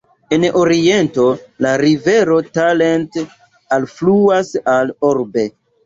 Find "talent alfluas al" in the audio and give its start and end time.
2.61-4.95